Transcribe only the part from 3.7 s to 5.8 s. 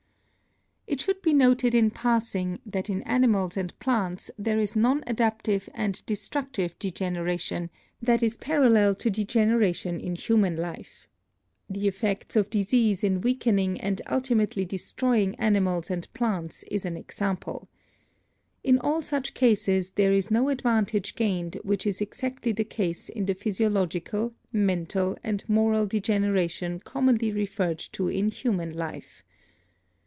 plants there is non adaptive